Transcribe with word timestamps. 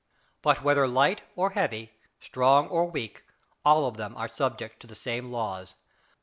But 0.41 0.63
whether 0.63 0.87
light 0.87 1.21
or 1.35 1.51
heavy, 1.51 1.93
strong 2.19 2.67
or 2.69 2.89
weak, 2.89 3.23
all 3.63 3.85
of 3.85 3.97
them 3.97 4.17
are 4.17 4.27
subject 4.27 4.79
to 4.79 4.87
the 4.87 4.95
same 4.95 5.31
laws. 5.31 5.75